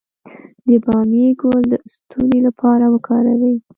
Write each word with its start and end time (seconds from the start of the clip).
د 0.67 0.69
بامیې 0.85 1.27
ګل 1.41 1.61
د 1.71 1.73
ستوني 1.93 2.39
لپاره 2.47 2.85
وکاروئ 2.93 3.55